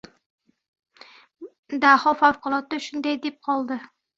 Daho 1.85 2.15
favqulodda 2.25 2.83
shunday 2.87 3.23
deb 3.29 3.41
qoldi: 3.51 3.83